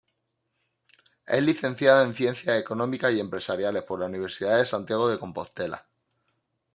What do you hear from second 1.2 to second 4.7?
Es licenciada en Ciencias Económicas y Empresariales por la Universidad de